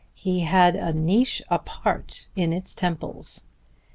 He 0.15 0.39
had 0.39 0.75
a 0.75 0.93
niche 0.93 1.43
apart 1.51 2.27
in 2.35 2.51
its 2.53 2.73
temples. 2.73 3.43